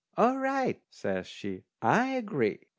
"All 0.17 0.39
right," 0.39 0.81
says 0.89 1.27
she, 1.27 1.61
"I 1.79 2.07
agree." 2.15 2.61